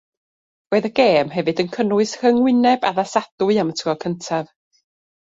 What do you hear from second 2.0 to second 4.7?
rhyngwyneb addasadwy am y tro cyntaf.